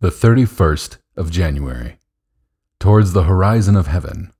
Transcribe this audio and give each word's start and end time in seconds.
The 0.00 0.10
31st 0.10 0.98
of 1.16 1.32
January. 1.32 1.98
Towards 2.78 3.14
the 3.14 3.24
horizon 3.24 3.74
of 3.74 3.88
heaven. 3.88 4.30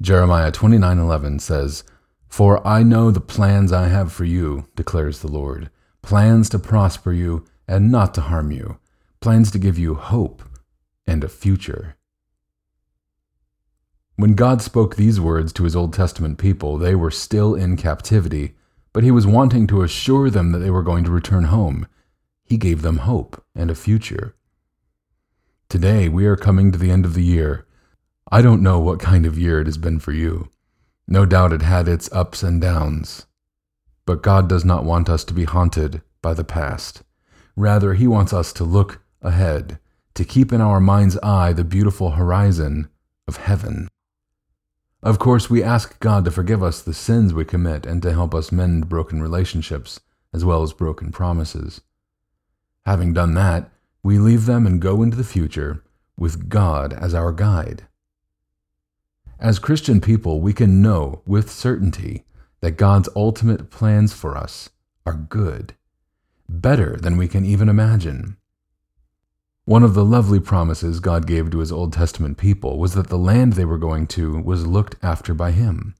Jeremiah 0.00 0.52
29:11 0.52 1.40
says, 1.40 1.82
"For 2.28 2.64
I 2.64 2.84
know 2.84 3.10
the 3.10 3.20
plans 3.20 3.72
I 3.72 3.88
have 3.88 4.12
for 4.12 4.24
you," 4.24 4.68
declares 4.76 5.18
the 5.18 5.26
Lord, 5.26 5.68
"plans 6.00 6.48
to 6.50 6.60
prosper 6.60 7.12
you 7.12 7.44
and 7.66 7.90
not 7.90 8.14
to 8.14 8.20
harm 8.20 8.52
you, 8.52 8.78
plans 9.18 9.50
to 9.50 9.58
give 9.58 9.78
you 9.78 9.94
hope 9.96 10.44
and 11.08 11.24
a 11.24 11.28
future." 11.28 11.96
When 14.14 14.36
God 14.36 14.62
spoke 14.62 14.94
these 14.94 15.18
words 15.18 15.52
to 15.54 15.64
his 15.64 15.74
Old 15.74 15.92
Testament 15.92 16.38
people, 16.38 16.78
they 16.78 16.94
were 16.94 17.10
still 17.10 17.56
in 17.56 17.76
captivity, 17.76 18.54
but 18.92 19.02
he 19.02 19.10
was 19.10 19.26
wanting 19.26 19.66
to 19.66 19.82
assure 19.82 20.30
them 20.30 20.52
that 20.52 20.60
they 20.60 20.70
were 20.70 20.84
going 20.84 21.02
to 21.02 21.10
return 21.10 21.46
home. 21.46 21.88
He 22.44 22.56
gave 22.56 22.82
them 22.82 22.98
hope 22.98 23.44
and 23.56 23.68
a 23.68 23.74
future. 23.74 24.36
Today, 25.72 26.06
we 26.06 26.26
are 26.26 26.36
coming 26.36 26.70
to 26.70 26.76
the 26.76 26.90
end 26.90 27.06
of 27.06 27.14
the 27.14 27.24
year. 27.24 27.66
I 28.30 28.42
don't 28.42 28.62
know 28.62 28.78
what 28.78 29.00
kind 29.00 29.24
of 29.24 29.38
year 29.38 29.58
it 29.58 29.66
has 29.66 29.78
been 29.78 30.00
for 30.00 30.12
you. 30.12 30.50
No 31.08 31.24
doubt 31.24 31.54
it 31.54 31.62
had 31.62 31.88
its 31.88 32.12
ups 32.12 32.42
and 32.42 32.60
downs. 32.60 33.24
But 34.04 34.22
God 34.22 34.50
does 34.50 34.66
not 34.66 34.84
want 34.84 35.08
us 35.08 35.24
to 35.24 35.32
be 35.32 35.44
haunted 35.44 36.02
by 36.20 36.34
the 36.34 36.44
past. 36.44 37.04
Rather, 37.56 37.94
He 37.94 38.06
wants 38.06 38.34
us 38.34 38.52
to 38.52 38.64
look 38.64 39.00
ahead, 39.22 39.78
to 40.12 40.26
keep 40.26 40.52
in 40.52 40.60
our 40.60 40.78
mind's 40.78 41.16
eye 41.22 41.54
the 41.54 41.64
beautiful 41.64 42.10
horizon 42.10 42.90
of 43.26 43.38
heaven. 43.38 43.88
Of 45.02 45.18
course, 45.18 45.48
we 45.48 45.62
ask 45.62 45.98
God 46.00 46.26
to 46.26 46.30
forgive 46.30 46.62
us 46.62 46.82
the 46.82 46.92
sins 46.92 47.32
we 47.32 47.46
commit 47.46 47.86
and 47.86 48.02
to 48.02 48.12
help 48.12 48.34
us 48.34 48.52
mend 48.52 48.90
broken 48.90 49.22
relationships, 49.22 50.00
as 50.34 50.44
well 50.44 50.62
as 50.62 50.74
broken 50.74 51.12
promises. 51.12 51.80
Having 52.84 53.14
done 53.14 53.32
that, 53.32 53.71
we 54.02 54.18
leave 54.18 54.46
them 54.46 54.66
and 54.66 54.80
go 54.80 55.02
into 55.02 55.16
the 55.16 55.24
future 55.24 55.82
with 56.16 56.48
God 56.48 56.92
as 56.92 57.14
our 57.14 57.32
guide. 57.32 57.86
As 59.38 59.58
Christian 59.58 60.00
people, 60.00 60.40
we 60.40 60.52
can 60.52 60.82
know 60.82 61.22
with 61.26 61.50
certainty 61.50 62.24
that 62.60 62.76
God's 62.76 63.08
ultimate 63.16 63.70
plans 63.70 64.12
for 64.12 64.36
us 64.36 64.70
are 65.04 65.14
good, 65.14 65.74
better 66.48 66.96
than 66.96 67.16
we 67.16 67.26
can 67.26 67.44
even 67.44 67.68
imagine. 67.68 68.36
One 69.64 69.82
of 69.82 69.94
the 69.94 70.04
lovely 70.04 70.40
promises 70.40 71.00
God 71.00 71.26
gave 71.26 71.50
to 71.50 71.58
his 71.58 71.70
Old 71.70 71.92
Testament 71.92 72.36
people 72.36 72.78
was 72.78 72.94
that 72.94 73.08
the 73.08 73.18
land 73.18 73.52
they 73.52 73.64
were 73.64 73.78
going 73.78 74.06
to 74.08 74.40
was 74.40 74.66
looked 74.66 74.96
after 75.02 75.34
by 75.34 75.52
him. 75.52 75.94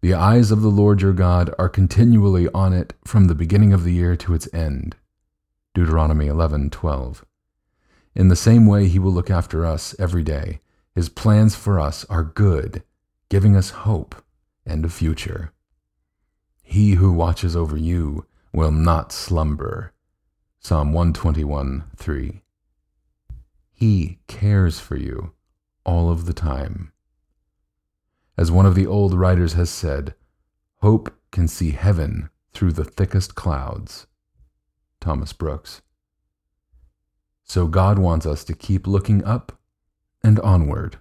The 0.00 0.14
eyes 0.14 0.50
of 0.50 0.62
the 0.62 0.68
Lord 0.68 1.00
your 1.00 1.12
God 1.12 1.54
are 1.58 1.68
continually 1.68 2.48
on 2.54 2.72
it 2.72 2.94
from 3.04 3.26
the 3.26 3.34
beginning 3.34 3.72
of 3.72 3.84
the 3.84 3.92
year 3.92 4.16
to 4.16 4.34
its 4.34 4.52
end. 4.52 4.96
Deuteronomy 5.74 6.26
11:12. 6.26 7.24
In 8.14 8.28
the 8.28 8.36
same 8.36 8.66
way 8.66 8.88
he 8.88 8.98
will 8.98 9.12
look 9.12 9.30
after 9.30 9.64
us 9.64 9.94
every 9.98 10.22
day. 10.22 10.60
His 10.94 11.08
plans 11.08 11.54
for 11.54 11.80
us 11.80 12.04
are 12.10 12.22
good, 12.22 12.82
giving 13.30 13.56
us 13.56 13.70
hope 13.70 14.14
and 14.66 14.84
a 14.84 14.90
future. 14.90 15.52
He 16.62 16.94
who 16.94 17.12
watches 17.12 17.56
over 17.56 17.76
you 17.76 18.26
will 18.52 18.70
not 18.70 19.12
slumber. 19.12 19.92
Psalm 20.60 20.92
121:3. 20.92 22.42
He 23.72 24.18
cares 24.26 24.78
for 24.78 24.96
you 24.96 25.32
all 25.84 26.10
of 26.10 26.26
the 26.26 26.34
time. 26.34 26.92
As 28.36 28.50
one 28.50 28.66
of 28.66 28.74
the 28.74 28.86
old 28.86 29.14
writers 29.14 29.54
has 29.54 29.70
said, 29.70 30.14
hope 30.76 31.18
can 31.30 31.48
see 31.48 31.70
heaven 31.70 32.28
through 32.52 32.72
the 32.72 32.84
thickest 32.84 33.34
clouds. 33.34 34.06
Thomas 35.02 35.32
Brooks. 35.32 35.82
So 37.44 37.66
God 37.66 37.98
wants 37.98 38.24
us 38.24 38.44
to 38.44 38.54
keep 38.54 38.86
looking 38.86 39.22
up 39.24 39.58
and 40.22 40.40
onward. 40.40 40.98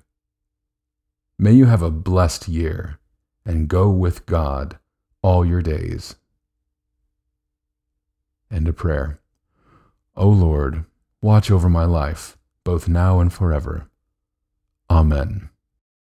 May 1.37 1.53
you 1.53 1.65
have 1.65 1.81
a 1.81 1.89
blessed 1.89 2.47
year 2.47 2.99
and 3.45 3.67
go 3.67 3.89
with 3.89 4.25
God 4.25 4.77
all 5.21 5.45
your 5.45 5.61
days. 5.61 6.15
And 8.49 8.67
a 8.67 8.73
prayer. 8.73 9.21
O 10.15 10.27
Lord, 10.27 10.83
watch 11.21 11.49
over 11.49 11.69
my 11.69 11.85
life, 11.85 12.37
both 12.63 12.89
now 12.89 13.19
and 13.19 13.31
forever. 13.31 13.87
Amen. 14.89 15.50